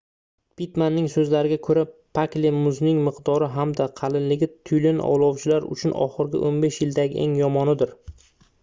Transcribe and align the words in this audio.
pittmanning 0.59 1.09
soʻzlariga 1.15 1.57
koʻra 1.67 1.83
pakli 2.19 2.51
muzning 2.55 3.03
miqdori 3.09 3.51
hamda 3.59 3.87
qalinligi 4.01 4.51
tyulen 4.71 5.03
ovlovchilar 5.11 5.71
uchun 5.77 5.95
oxirgi 6.09 6.45
15 6.51 6.83
yildagi 6.87 7.23
eng 7.29 7.39
yomonidir 7.47 7.97